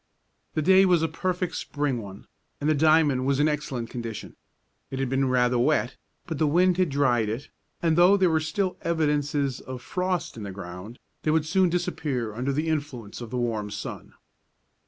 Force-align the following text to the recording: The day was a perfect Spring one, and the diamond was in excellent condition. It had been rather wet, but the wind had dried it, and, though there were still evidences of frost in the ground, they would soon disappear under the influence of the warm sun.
The 0.55 0.63
day 0.63 0.83
was 0.83 1.03
a 1.03 1.07
perfect 1.07 1.53
Spring 1.55 2.01
one, 2.01 2.25
and 2.59 2.67
the 2.67 2.73
diamond 2.73 3.27
was 3.27 3.39
in 3.39 3.47
excellent 3.47 3.91
condition. 3.91 4.35
It 4.89 4.97
had 4.97 5.09
been 5.09 5.29
rather 5.29 5.59
wet, 5.59 5.95
but 6.25 6.39
the 6.39 6.47
wind 6.47 6.77
had 6.77 6.89
dried 6.89 7.29
it, 7.29 7.49
and, 7.83 7.95
though 7.95 8.17
there 8.17 8.31
were 8.31 8.39
still 8.39 8.77
evidences 8.81 9.59
of 9.59 9.79
frost 9.83 10.37
in 10.37 10.41
the 10.41 10.51
ground, 10.51 10.97
they 11.21 11.29
would 11.29 11.45
soon 11.45 11.69
disappear 11.69 12.33
under 12.33 12.51
the 12.51 12.67
influence 12.67 13.21
of 13.21 13.29
the 13.29 13.37
warm 13.37 13.69
sun. 13.69 14.15